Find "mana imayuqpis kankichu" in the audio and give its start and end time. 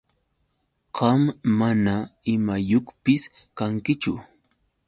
1.59-4.13